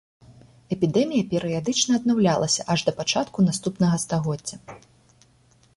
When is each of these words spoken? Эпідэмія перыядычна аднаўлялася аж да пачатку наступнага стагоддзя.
Эпідэмія 0.75 1.23
перыядычна 1.33 1.91
аднаўлялася 1.99 2.61
аж 2.75 2.79
да 2.87 2.91
пачатку 3.01 3.47
наступнага 3.49 3.95
стагоддзя. 4.07 4.55